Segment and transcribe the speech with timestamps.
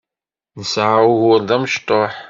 [0.57, 2.13] Nesεa ugur d amecṭuḥ.